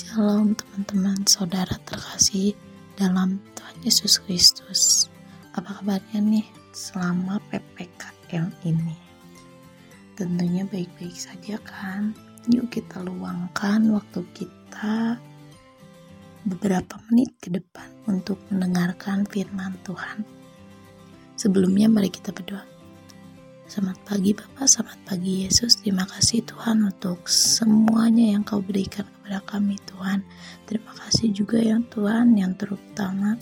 Shalom 0.00 0.56
teman-teman 0.56 1.28
saudara 1.28 1.76
terkasih 1.84 2.56
dalam 2.96 3.36
Tuhan 3.52 3.76
Yesus 3.84 4.16
Kristus 4.16 5.12
Apa 5.52 5.76
kabarnya 5.76 6.24
nih 6.24 6.48
selama 6.72 7.36
PPKM 7.52 8.48
ini? 8.64 8.96
Tentunya 10.16 10.64
baik-baik 10.64 11.12
saja 11.12 11.60
kan? 11.60 12.16
Yuk 12.48 12.72
kita 12.72 13.04
luangkan 13.04 13.92
waktu 13.92 14.24
kita 14.32 15.20
beberapa 16.48 16.96
menit 17.12 17.36
ke 17.36 17.52
depan 17.52 17.92
untuk 18.08 18.40
mendengarkan 18.48 19.28
firman 19.28 19.76
Tuhan 19.84 20.24
Sebelumnya 21.36 21.92
mari 21.92 22.08
kita 22.08 22.32
berdoa 22.32 22.64
Selamat 23.68 24.00
pagi 24.08 24.34
Bapak, 24.34 24.66
selamat 24.66 24.98
pagi 25.06 25.46
Yesus. 25.46 25.78
Terima 25.78 26.02
kasih 26.02 26.42
Tuhan 26.42 26.90
untuk 26.90 27.30
semuanya 27.30 28.34
yang 28.34 28.42
kau 28.42 28.58
berikan 28.58 29.06
kepada 29.30 29.46
kami 29.46 29.78
Tuhan. 29.86 30.26
Terima 30.66 30.90
kasih 30.90 31.30
juga 31.30 31.62
yang 31.62 31.86
Tuhan 31.86 32.34
yang 32.34 32.50
terutama 32.58 33.38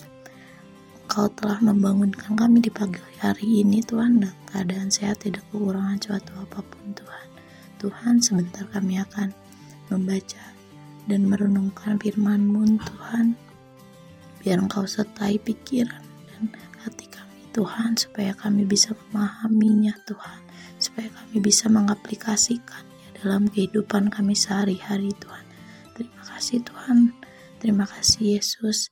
Kau 1.09 1.25
telah 1.33 1.57
membangunkan 1.65 2.37
kami 2.37 2.61
di 2.61 2.69
pagi 2.69 3.01
hari 3.17 3.65
ini 3.65 3.81
Tuhan 3.81 4.21
dan 4.21 4.29
keadaan 4.53 4.93
sehat 4.93 5.25
tidak 5.25 5.41
kekurangan 5.49 5.97
suatu 5.97 6.37
apa 6.37 6.61
pun 6.61 6.93
Tuhan. 6.93 7.27
Tuhan 7.81 8.21
sebentar 8.21 8.69
kami 8.69 9.01
akan 9.01 9.33
membaca 9.89 10.45
dan 11.09 11.25
merenungkan 11.25 11.97
firman-Mu 11.97 12.77
Tuhan. 12.85 13.33
Biar 14.45 14.61
Engkau 14.61 14.85
sertai 14.85 15.41
pikiran 15.41 16.05
dan 16.29 16.53
hati 16.85 17.09
kami 17.09 17.49
Tuhan 17.49 17.97
supaya 17.97 18.37
kami 18.37 18.69
bisa 18.69 18.93
memahaminya 19.09 19.97
Tuhan 20.05 20.45
supaya 20.77 21.09
kami 21.09 21.41
bisa 21.41 21.65
mengaplikasikannya 21.73 23.17
dalam 23.17 23.49
kehidupan 23.49 24.13
kami 24.13 24.37
sehari-hari 24.37 25.09
Tuhan 25.17 25.48
terima 25.99 26.23
kasih 26.23 26.63
Tuhan. 26.63 27.11
Terima 27.59 27.83
kasih 27.83 28.39
Yesus. 28.39 28.87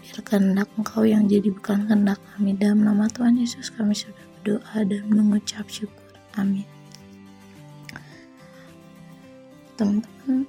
Biar 0.00 0.24
kehendak 0.24 0.72
Engkau 0.80 1.04
yang 1.04 1.28
jadi 1.28 1.52
bukan 1.52 1.84
kehendak 1.84 2.16
kami. 2.32 2.56
Dalam 2.56 2.80
nama 2.80 3.04
Tuhan 3.12 3.36
Yesus 3.36 3.68
kami 3.68 3.92
sudah 3.92 4.24
berdoa 4.40 4.88
dan 4.88 5.04
mengucap 5.12 5.68
syukur. 5.68 6.16
Amin. 6.40 6.64
Teman-teman 9.76 10.48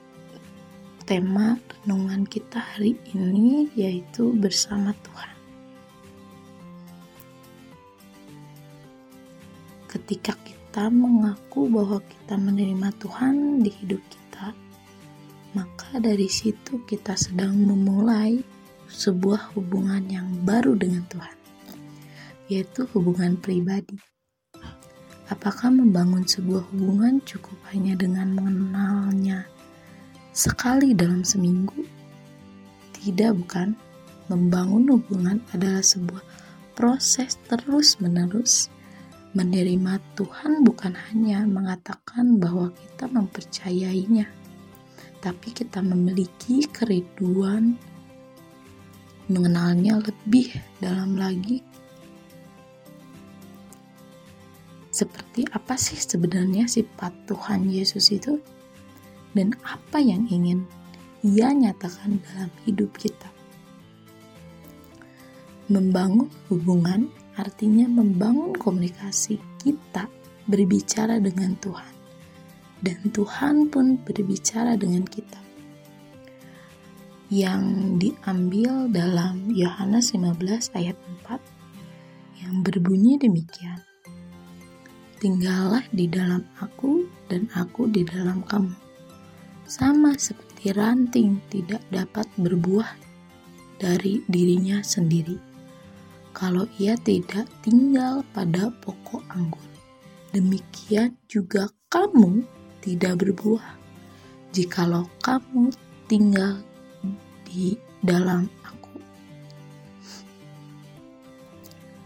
tema 1.04 1.60
renungan 1.60 2.24
kita 2.24 2.64
hari 2.64 2.96
ini 3.12 3.68
yaitu 3.76 4.32
bersama 4.32 4.96
Tuhan. 5.04 5.36
Ketika 9.92 10.34
kita 10.48 10.88
mengaku 10.88 11.68
bahwa 11.68 12.00
kita 12.02 12.40
menerima 12.40 12.90
Tuhan 12.98 13.62
di 13.62 13.70
hidup 13.70 14.02
kita, 14.08 14.23
maka 15.54 15.98
dari 16.02 16.30
situ 16.30 16.82
kita 16.86 17.18
sedang 17.18 17.54
memulai 17.56 18.42
sebuah 18.90 19.54
hubungan 19.58 20.06
yang 20.10 20.30
baru 20.46 20.78
dengan 20.78 21.06
Tuhan, 21.10 21.38
yaitu 22.50 22.86
hubungan 22.94 23.38
pribadi. 23.38 23.98
Apakah 25.32 25.74
membangun 25.74 26.28
sebuah 26.28 26.68
hubungan 26.74 27.24
cukup 27.26 27.58
hanya 27.74 27.98
dengan 27.98 28.36
mengenalnya 28.38 29.50
sekali 30.36 30.94
dalam 30.94 31.26
seminggu? 31.26 31.86
Tidak, 32.98 33.32
bukan. 33.34 33.74
Membangun 34.32 34.88
hubungan 34.88 35.44
adalah 35.52 35.84
sebuah 35.84 36.24
proses 36.74 37.36
terus-menerus 37.50 38.72
Menerima 39.34 39.98
Tuhan 40.14 40.62
bukan 40.62 40.94
hanya 41.10 41.42
mengatakan 41.50 42.38
bahwa 42.38 42.70
kita 42.70 43.10
mempercayainya, 43.10 44.30
tapi 45.24 45.56
kita 45.56 45.80
memiliki 45.80 46.68
kerinduan 46.68 47.80
mengenalnya 49.32 50.04
lebih 50.04 50.52
dalam 50.84 51.16
lagi. 51.16 51.64
Seperti 54.92 55.48
apa 55.56 55.80
sih 55.80 55.96
sebenarnya 55.96 56.68
sifat 56.68 57.16
Tuhan 57.24 57.72
Yesus 57.72 58.12
itu? 58.12 58.36
Dan 59.32 59.56
apa 59.64 59.98
yang 60.04 60.28
ingin 60.28 60.68
ia 61.24 61.56
nyatakan 61.56 62.20
dalam 62.20 62.52
hidup 62.68 62.92
kita? 63.00 63.32
Membangun 65.72 66.28
hubungan 66.52 67.08
artinya 67.40 67.88
membangun 67.88 68.54
komunikasi 68.60 69.40
kita 69.64 70.06
berbicara 70.46 71.18
dengan 71.18 71.56
Tuhan 71.58 71.93
dan 72.84 73.00
Tuhan 73.16 73.72
pun 73.72 73.96
berbicara 74.04 74.76
dengan 74.76 75.08
kita 75.08 75.40
yang 77.32 77.96
diambil 77.98 78.92
dalam 78.92 79.50
Yohanes 79.50 80.14
15 80.14 80.76
ayat 80.76 81.00
4 81.26 82.44
yang 82.44 82.62
berbunyi 82.62 83.18
demikian 83.18 83.80
Tinggallah 85.24 85.88
di 85.96 86.12
dalam 86.12 86.44
aku 86.60 87.08
dan 87.32 87.48
aku 87.56 87.88
di 87.88 88.04
dalam 88.04 88.44
kamu 88.44 88.76
sama 89.64 90.12
seperti 90.20 90.76
ranting 90.76 91.40
tidak 91.48 91.80
dapat 91.88 92.28
berbuah 92.36 93.00
dari 93.80 94.20
dirinya 94.28 94.84
sendiri 94.84 95.54
kalau 96.36 96.66
ia 96.82 96.98
tidak 96.98 97.46
tinggal 97.62 98.26
pada 98.34 98.74
pokok 98.82 99.22
anggur. 99.32 99.64
Demikian 100.34 101.14
juga 101.30 101.70
kamu 101.94 102.42
tidak 102.84 103.24
berbuah 103.24 103.80
jikalau 104.52 105.08
kamu 105.24 105.72
tinggal 106.12 106.60
di 107.48 107.80
dalam 108.04 108.52
aku. 108.68 109.00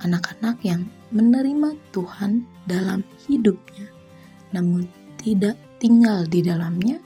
Anak-anak 0.05 0.61
yang 0.61 0.85
menerima 1.09 1.73
Tuhan 1.89 2.45
dalam 2.69 3.01
hidupnya, 3.25 3.89
namun 4.53 4.85
tidak 5.17 5.57
tinggal 5.81 6.29
di 6.29 6.45
dalamnya, 6.45 7.01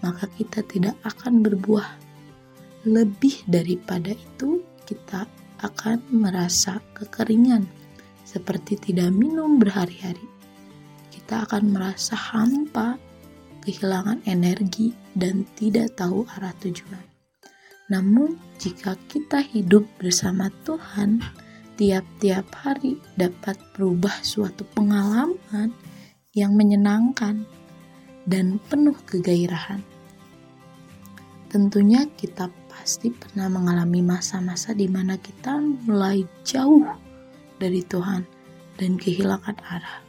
maka 0.00 0.30
kita 0.38 0.62
tidak 0.62 0.94
akan 1.02 1.42
berbuah. 1.42 1.98
Lebih 2.86 3.48
daripada 3.50 4.14
itu, 4.14 4.62
kita 4.86 5.26
akan 5.64 5.98
merasa 6.12 6.78
kekeringan, 6.94 7.66
seperti 8.22 8.78
tidak 8.78 9.10
minum 9.10 9.56
berhari-hari. 9.58 10.33
Kita 11.24 11.48
akan 11.48 11.72
merasa 11.72 12.12
hampa, 12.12 13.00
kehilangan 13.64 14.28
energi, 14.28 14.92
dan 15.16 15.48
tidak 15.56 15.96
tahu 15.96 16.28
arah 16.36 16.52
tujuan. 16.60 17.00
Namun, 17.88 18.36
jika 18.60 18.92
kita 19.08 19.40
hidup 19.40 19.88
bersama 19.96 20.52
Tuhan, 20.68 21.24
tiap-tiap 21.80 22.44
hari 22.60 23.00
dapat 23.16 23.56
berubah 23.72 24.20
suatu 24.20 24.68
pengalaman 24.76 25.72
yang 26.36 26.52
menyenangkan 26.60 27.48
dan 28.28 28.60
penuh 28.68 29.00
kegairahan. 29.08 29.80
Tentunya 31.48 32.04
kita 32.20 32.52
pasti 32.68 33.08
pernah 33.08 33.48
mengalami 33.48 34.04
masa-masa 34.04 34.76
di 34.76 34.92
mana 34.92 35.16
kita 35.16 35.56
mulai 35.88 36.20
jauh 36.44 36.84
dari 37.56 37.80
Tuhan 37.80 38.28
dan 38.76 39.00
kehilangan 39.00 39.56
arah. 39.64 40.03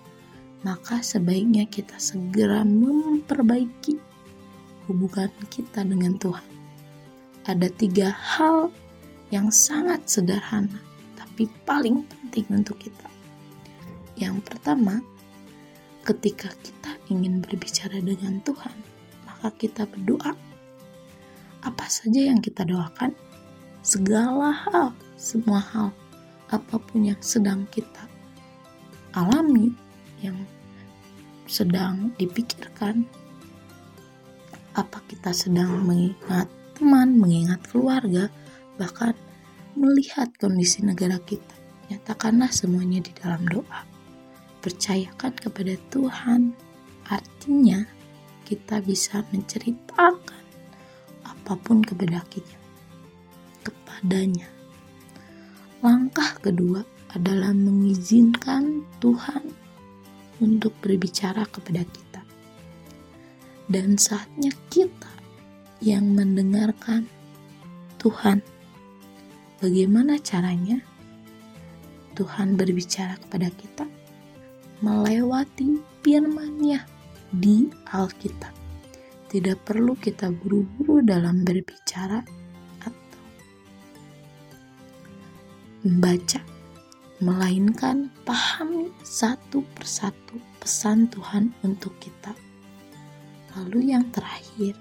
Maka 0.65 1.05
sebaiknya 1.05 1.69
kita 1.69 2.01
segera 2.01 2.65
memperbaiki 2.65 4.01
hubungan 4.89 5.29
kita 5.45 5.85
dengan 5.85 6.17
Tuhan. 6.17 6.49
Ada 7.45 7.69
tiga 7.69 8.09
hal 8.09 8.73
yang 9.29 9.53
sangat 9.53 10.09
sederhana, 10.09 10.81
tapi 11.13 11.45
paling 11.69 12.01
penting 12.09 12.49
untuk 12.49 12.81
kita. 12.81 13.05
Yang 14.17 14.41
pertama, 14.41 15.05
ketika 16.01 16.49
kita 16.66 16.97
ingin 17.13 17.45
berbicara 17.45 18.01
dengan 18.01 18.41
Tuhan, 18.41 18.78
maka 19.29 19.53
kita 19.53 19.85
berdoa 19.85 20.34
apa 21.61 21.85
saja 21.90 22.25
yang 22.25 22.41
kita 22.41 22.66
doakan, 22.66 23.13
segala 23.85 24.49
hal, 24.49 24.97
semua 25.17 25.61
hal, 25.61 25.90
apa 26.49 26.78
pun 26.81 27.05
yang 27.05 27.22
sedang 27.22 27.69
kita 27.69 28.05
alami, 29.13 29.73
yang 30.22 30.35
sedang 31.45 32.11
dipikirkan, 32.17 33.05
apa 34.75 34.99
kita 35.07 35.31
sedang 35.31 35.85
mengingat 35.85 36.51
teman, 36.75 37.15
mengingat 37.15 37.63
keluarga, 37.71 38.27
bahkan 38.75 39.15
melihat 39.77 40.29
kondisi 40.35 40.83
negara 40.83 41.15
kita. 41.23 41.55
Nyatakanlah 41.87 42.51
semuanya 42.51 42.99
di 43.05 43.13
dalam 43.15 43.45
doa. 43.47 43.85
Percayakan 44.59 45.33
kepada 45.37 45.77
Tuhan, 45.93 46.51
artinya 47.07 47.85
kita 48.45 48.81
bisa 48.81 49.21
menceritakan 49.29 50.43
apa 51.25 51.53
pun 51.61 51.85
kebedakinya 51.85 52.57
kepadanya. 53.61 54.49
Langkah 55.81 56.37
kedua 56.41 56.81
adalah 57.13 57.53
mengizinkan 57.53 58.85
Tuhan 58.99 59.65
untuk 60.40 60.76
berbicara 60.84 61.47
kepada 61.47 61.84
kita. 61.84 62.22
Dan 63.66 63.97
saatnya 63.97 64.53
kita 64.70 65.11
yang 65.82 66.14
mendengarkan 66.14 67.09
Tuhan. 67.99 68.41
Bagaimana 69.59 70.22
caranya? 70.22 70.82
Tuhan 72.16 72.55
berbicara 72.55 73.20
kepada 73.20 73.52
kita 73.52 73.84
melewati 74.79 75.84
firman-Nya 75.99 76.88
di 77.28 77.67
Alkitab. 77.91 78.53
Tidak 79.28 79.58
perlu 79.67 79.99
kita 79.99 80.31
buru-buru 80.31 81.03
dalam 81.03 81.43
berbicara 81.43 82.23
atau 82.79 83.23
membaca, 85.84 86.40
melainkan 87.25 88.13
pahami 88.22 88.93
satu 89.01 89.66
persatu 89.73 90.37
pesan 90.61 91.09
Tuhan 91.09 91.49
untuk 91.66 91.97
kita. 91.97 92.37
Lalu 93.57 93.97
yang 93.97 94.05
terakhir, 94.13 94.77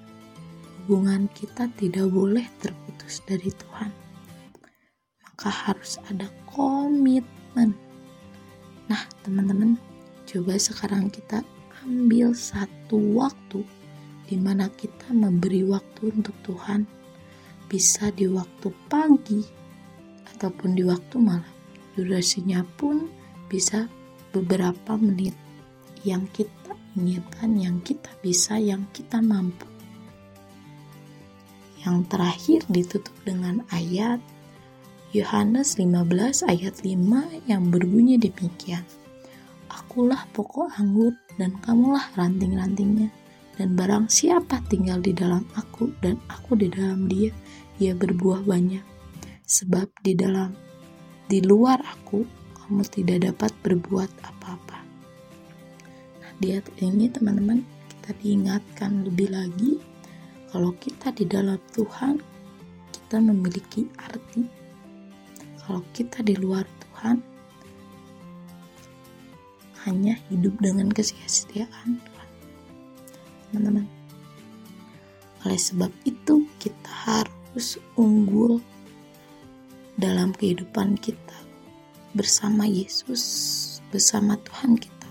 hubungan 0.85 1.25
kita 1.32 1.73
tidak 1.81 2.05
boleh 2.12 2.44
terputus 2.61 3.25
dari 3.25 3.49
Tuhan. 3.49 3.88
Maka 5.25 5.49
harus 5.49 5.96
ada 6.12 6.29
komitmen. 6.52 7.73
Nah, 8.93 9.08
teman-teman, 9.25 9.81
coba 10.29 10.61
sekarang 10.61 11.08
kita 11.08 11.40
ambil 11.88 12.37
satu 12.37 13.00
waktu 13.17 13.64
di 14.29 14.37
mana 14.37 14.69
kita 14.69 15.17
memberi 15.17 15.64
waktu 15.64 16.12
untuk 16.12 16.37
Tuhan 16.44 16.85
bisa 17.73 18.12
di 18.12 18.29
waktu 18.29 18.69
pagi 18.93 19.40
ataupun 20.37 20.76
di 20.76 20.85
waktu 20.85 21.17
malam 21.17 21.54
durasinya 21.94 22.67
pun 22.76 23.08
bisa 23.50 23.87
beberapa 24.35 24.99
menit 24.99 25.35
yang 26.02 26.26
kita 26.35 26.75
inginkan 26.94 27.56
yang 27.58 27.79
kita 27.82 28.11
bisa 28.20 28.58
yang 28.58 28.87
kita 28.94 29.19
mampu 29.23 29.67
yang 31.87 32.06
terakhir 32.06 32.67
ditutup 32.70 33.14
dengan 33.23 33.62
ayat 33.70 34.19
Yohanes 35.14 35.79
15 35.79 36.44
ayat 36.50 36.82
5 36.82 37.46
yang 37.50 37.62
berbunyi 37.70 38.19
demikian 38.19 38.82
Akulah 39.75 40.23
pokok 40.31 40.70
anggur 40.79 41.19
dan 41.35 41.58
kamulah 41.58 42.06
ranting-rantingnya. 42.14 43.11
Dan 43.55 43.79
barang 43.79 44.11
siapa 44.11 44.58
tinggal 44.67 44.99
di 44.99 45.14
dalam 45.14 45.47
aku 45.55 45.94
dan 46.02 46.19
aku 46.26 46.58
di 46.58 46.67
dalam 46.70 47.06
dia, 47.06 47.31
ia 47.79 47.94
berbuah 47.94 48.43
banyak. 48.43 48.82
Sebab 49.47 49.90
di 50.02 50.19
dalam 50.19 50.55
di 51.25 51.41
luar 51.41 51.81
aku 51.81 52.25
kamu 52.65 52.85
tidak 52.88 53.19
dapat 53.32 53.53
berbuat 53.65 54.11
apa-apa. 54.25 54.79
Nah, 56.21 56.32
di 56.41 56.56
ini 56.81 57.09
teman-teman 57.09 57.65
kita 57.88 58.17
diingatkan 58.21 59.09
lebih 59.09 59.32
lagi 59.32 59.81
kalau 60.53 60.73
kita 60.76 61.12
di 61.12 61.25
dalam 61.25 61.61
Tuhan 61.73 62.21
kita 62.93 63.17
memiliki 63.21 63.88
arti. 64.00 64.44
Kalau 65.65 65.81
kita 65.97 66.21
di 66.21 66.37
luar 66.37 66.69
Tuhan 66.69 67.17
hanya 69.88 70.17
hidup 70.29 70.56
dengan 70.61 70.93
kesia-siaan 70.93 72.00
Tuhan. 72.00 72.31
Teman-teman. 73.49 73.87
Oleh 75.44 75.61
sebab 75.61 75.93
itu 76.09 76.49
kita 76.56 76.88
harus 76.88 77.76
unggul 77.97 78.65
dalam 79.94 80.35
kehidupan 80.35 80.99
kita 80.99 81.38
bersama 82.14 82.67
Yesus, 82.67 83.23
bersama 83.91 84.35
Tuhan 84.43 84.79
kita. 84.79 85.11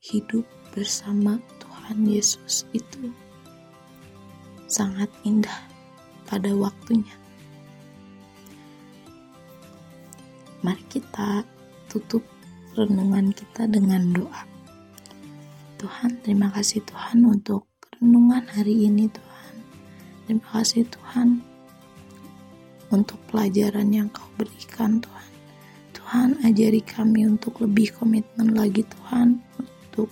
Hidup 0.00 0.44
bersama 0.72 1.36
Tuhan 1.60 2.04
Yesus 2.08 2.64
itu 2.76 3.12
sangat 4.68 5.08
indah 5.24 5.64
pada 6.28 6.52
waktunya. 6.52 7.16
Mari 10.60 10.84
kita 10.92 11.44
tutup 11.88 12.24
renungan 12.76 13.32
kita 13.32 13.64
dengan 13.68 14.12
doa. 14.12 14.42
Tuhan, 15.78 16.18
terima 16.26 16.50
kasih 16.52 16.82
Tuhan 16.84 17.22
untuk 17.24 17.64
renungan 17.96 18.44
hari 18.52 18.90
ini 18.90 19.06
Tuhan. 19.08 19.54
Terima 20.26 20.48
kasih 20.60 20.84
Tuhan 20.90 21.57
untuk 22.88 23.20
pelajaran 23.28 23.88
yang 23.92 24.08
kau 24.08 24.24
berikan 24.40 25.00
Tuhan. 25.00 25.30
Tuhan 25.92 26.28
ajari 26.40 26.80
kami 26.80 27.28
untuk 27.28 27.60
lebih 27.60 27.92
komitmen 27.92 28.56
lagi 28.56 28.80
Tuhan 28.80 29.36
untuk 29.60 30.08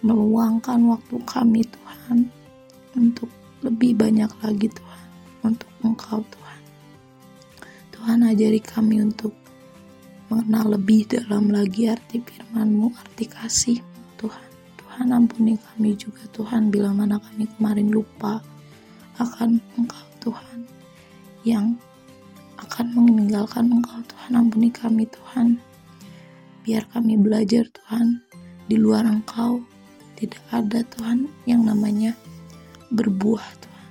meluangkan 0.00 0.80
waktu 0.88 1.16
kami 1.28 1.60
Tuhan 1.68 2.32
untuk 2.96 3.28
lebih 3.60 4.00
banyak 4.00 4.32
lagi 4.40 4.72
Tuhan 4.72 5.06
untuk 5.44 5.68
Engkau 5.84 6.24
Tuhan. 6.24 6.60
Tuhan 7.92 8.18
ajari 8.24 8.60
kami 8.64 9.04
untuk 9.04 9.36
mengenal 10.32 10.80
lebih 10.80 11.04
dalam 11.12 11.52
lagi 11.52 11.92
arti 11.92 12.24
firman-Mu, 12.24 12.96
arti 12.96 13.28
kasih 13.28 13.78
Tuhan. 14.16 14.48
Tuhan 14.80 15.12
ampuni 15.12 15.60
kami 15.60 15.92
juga 15.92 16.24
Tuhan 16.32 16.72
bila 16.72 16.96
mana 16.96 17.20
kami 17.20 17.44
kemarin 17.60 17.92
lupa 17.92 18.40
akan 19.20 19.60
Engkau 19.76 20.08
Tuhan 20.24 20.79
yang 21.46 21.76
akan 22.60 22.92
meninggalkan 22.92 23.68
Engkau 23.72 24.00
Tuhan. 24.04 24.32
Ampuni 24.36 24.68
kami 24.68 25.08
Tuhan. 25.08 25.56
Biar 26.60 26.84
kami 26.92 27.16
belajar 27.16 27.64
Tuhan 27.72 28.20
di 28.68 28.76
luar 28.76 29.08
Engkau. 29.08 29.64
Tidak 30.20 30.52
ada 30.52 30.84
Tuhan 30.84 31.24
yang 31.48 31.64
namanya 31.64 32.12
berbuah 32.92 33.48
Tuhan. 33.64 33.88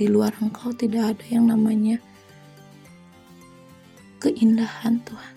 Di 0.00 0.06
luar 0.08 0.32
Engkau 0.40 0.72
tidak 0.72 1.16
ada 1.16 1.24
yang 1.28 1.52
namanya 1.52 2.00
keindahan 4.24 4.96
Tuhan. 5.04 5.34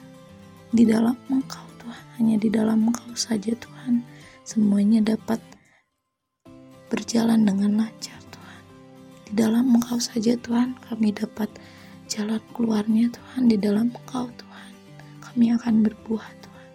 Di 0.71 0.83
dalam 0.87 1.15
Engkau 1.27 1.67
Tuhan. 1.83 2.05
Hanya 2.15 2.35
di 2.39 2.47
dalam 2.47 2.87
Engkau 2.87 3.11
saja 3.19 3.51
Tuhan. 3.51 3.99
Semuanya 4.47 5.03
dapat 5.03 5.43
berjalan 6.89 7.45
dengan 7.45 7.85
lancar 7.85 8.18
di 9.29 9.45
dalam 9.45 9.77
Engkau 9.77 10.01
saja 10.01 10.33
Tuhan. 10.41 10.73
Kami 10.89 11.13
dapat 11.13 11.53
jalan 12.09 12.41
keluarnya 12.57 13.13
Tuhan. 13.13 13.45
Di 13.45 13.57
dalam 13.61 13.93
Engkau 13.93 14.25
Tuhan 14.33 14.71
kami 15.21 15.53
akan 15.53 15.85
berbuah 15.85 16.29
Tuhan. 16.41 16.69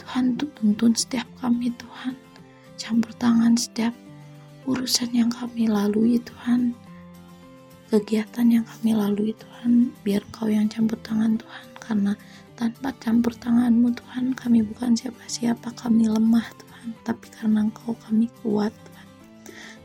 Tuhan 0.00 0.24
tuntun 0.40 0.96
setiap 0.96 1.28
kami 1.36 1.68
Tuhan. 1.76 2.16
Campur 2.80 3.12
tangan 3.20 3.60
setiap 3.60 3.92
urusan 4.64 5.12
yang 5.12 5.28
kami 5.28 5.68
lalui 5.68 6.16
Tuhan. 6.16 6.72
Kegiatan 7.92 8.48
yang 8.48 8.64
kami 8.64 8.96
lalui 8.96 9.36
Tuhan. 9.36 9.92
Biar 10.00 10.24
kau 10.32 10.48
yang 10.48 10.72
campur 10.72 10.96
tangan 11.04 11.36
Tuhan. 11.36 11.66
Karena 11.76 12.12
tanpa 12.56 12.96
campur 12.96 13.36
tanganmu 13.36 13.92
Tuhan 13.92 14.32
kami 14.32 14.64
bukan 14.64 14.96
siapa-siapa. 14.96 15.76
Kami 15.76 16.08
lemah 16.08 16.48
Tuhan. 16.56 16.96
Tapi 17.04 17.26
karena 17.36 17.68
engkau 17.68 17.92
kami 18.00 18.32
kuat 18.40 18.72
Tuhan 18.72 18.95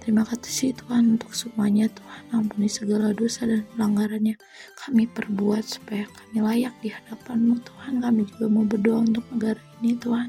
terima 0.01 0.25
kasih 0.25 0.74
Tuhan 0.74 1.15
untuk 1.15 1.31
semuanya 1.38 1.86
Tuhan. 1.93 2.24
Ampuni 2.34 2.67
segala 2.67 3.13
dosa 3.13 3.46
dan 3.46 3.63
pelanggarannya 3.77 4.36
kami 4.75 5.05
perbuat 5.05 5.63
supaya 5.63 6.10
kami 6.10 6.41
layak 6.41 6.75
di 6.81 6.89
hadapanmu 6.89 7.62
Tuhan. 7.62 8.01
Kami 8.01 8.25
juga 8.25 8.46
mau 8.50 8.65
berdoa 8.65 9.05
untuk 9.05 9.24
negara 9.29 9.62
ini 9.79 9.93
Tuhan. 9.96 10.27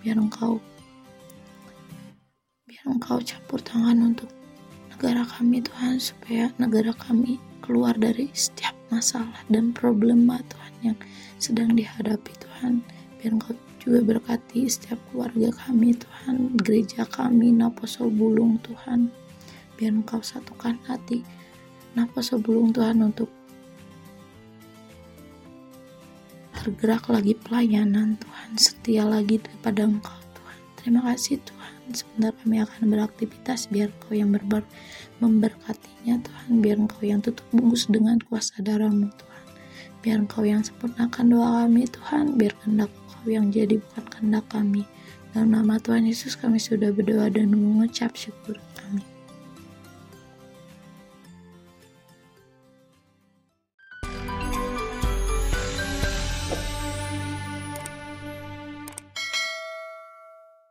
Biar 0.00 0.16
engkau 0.16 0.62
biar 2.70 2.84
engkau 2.86 3.18
campur 3.20 3.58
tangan 3.60 3.98
untuk 4.14 4.30
negara 4.94 5.26
kami 5.26 5.58
Tuhan 5.60 5.98
supaya 5.98 6.54
negara 6.56 6.94
kami 6.94 7.42
keluar 7.60 7.98
dari 7.98 8.30
setiap 8.32 8.72
masalah 8.88 9.42
dan 9.50 9.74
problema 9.74 10.38
Tuhan 10.48 10.94
yang 10.94 10.98
sedang 11.36 11.74
dihadapi 11.74 12.32
Tuhan. 12.38 12.80
Biar 13.18 13.36
engkau 13.36 13.52
juga 13.80 14.04
berkati 14.04 14.68
setiap 14.68 15.00
keluarga 15.08 15.48
kami 15.64 15.96
Tuhan. 15.96 16.60
Gereja 16.60 17.08
kami 17.08 17.56
Naposo 17.56 18.12
Bulung 18.12 18.60
Tuhan. 18.60 19.08
Biar 19.80 19.96
engkau 19.96 20.20
satukan 20.20 20.76
hati 20.84 21.24
Naposo 21.96 22.36
Bulung 22.36 22.70
Tuhan 22.70 23.00
untuk 23.00 23.32
tergerak 26.60 27.08
lagi 27.08 27.32
pelayanan 27.32 28.20
Tuhan. 28.20 28.48
Setia 28.60 29.08
lagi 29.08 29.40
kepada 29.40 29.88
engkau 29.88 30.20
Tuhan. 30.36 30.58
Terima 30.76 31.00
kasih 31.08 31.40
Tuhan. 31.40 31.72
Sebentar 31.90 32.36
kami 32.44 32.60
akan 32.60 32.82
beraktivitas 32.92 33.72
biar 33.72 33.88
engkau 33.88 34.12
yang 34.12 34.30
berber 34.30 34.62
memberkatinya 35.24 36.20
Tuhan. 36.20 36.60
Biar 36.60 36.76
engkau 36.76 37.00
yang 37.00 37.24
tutup 37.24 37.48
bungkus 37.48 37.88
dengan 37.88 38.20
kuasa 38.20 38.60
darahmu 38.60 39.08
Tuhan. 39.08 39.44
Biar 40.04 40.16
engkau 40.20 40.44
yang 40.44 40.60
sempurnakan 40.60 41.24
doa 41.32 41.48
kami 41.64 41.88
Tuhan. 41.88 42.36
Biar 42.36 42.52
kehendak 42.60 42.92
engkau 43.20 43.36
yang 43.36 43.52
jadi 43.52 43.76
bukan 43.76 44.04
kehendak 44.08 44.48
kami. 44.48 44.88
Dalam 45.36 45.52
nama 45.52 45.76
Tuhan 45.76 46.08
Yesus 46.08 46.40
kami 46.40 46.56
sudah 46.56 46.88
berdoa 46.88 47.28
dan 47.28 47.52
mengucap 47.52 48.16
syukur. 48.16 48.56
Amin 48.88 49.19